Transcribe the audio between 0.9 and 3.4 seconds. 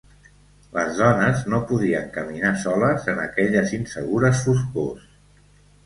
dones no podien caminar soles en